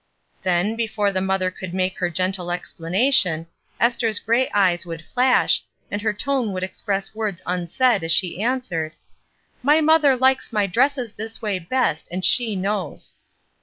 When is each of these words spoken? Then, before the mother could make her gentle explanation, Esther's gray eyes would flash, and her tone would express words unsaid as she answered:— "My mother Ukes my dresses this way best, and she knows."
Then, 0.41 0.75
before 0.75 1.11
the 1.11 1.21
mother 1.21 1.51
could 1.51 1.75
make 1.75 1.99
her 1.99 2.09
gentle 2.09 2.49
explanation, 2.49 3.45
Esther's 3.79 4.17
gray 4.17 4.49
eyes 4.49 4.83
would 4.83 5.05
flash, 5.05 5.61
and 5.91 6.01
her 6.01 6.11
tone 6.11 6.53
would 6.53 6.63
express 6.63 7.13
words 7.13 7.43
unsaid 7.45 8.03
as 8.03 8.11
she 8.11 8.41
answered:— 8.41 8.93
"My 9.69 9.79
mother 9.79 10.17
Ukes 10.17 10.51
my 10.51 10.65
dresses 10.65 11.13
this 11.13 11.39
way 11.39 11.59
best, 11.59 12.07
and 12.09 12.25
she 12.25 12.55
knows." 12.55 13.13